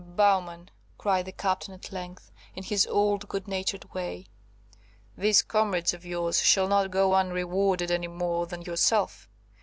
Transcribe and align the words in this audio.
"Bowman," 0.15 0.71
cried 0.97 1.25
the 1.25 1.31
Captain 1.31 1.75
at 1.75 1.91
length, 1.91 2.31
in 2.55 2.63
his 2.63 2.87
old 2.87 3.27
good 3.29 3.47
natured 3.47 3.93
way, 3.93 4.25
"these 5.15 5.43
comrades 5.43 5.93
of 5.93 6.03
yours 6.03 6.41
shall 6.41 6.67
not 6.67 6.89
go 6.89 7.13
unrewarded 7.13 7.91
any 7.91 8.07
more 8.07 8.47
than 8.47 8.63
yourself. 8.63 9.29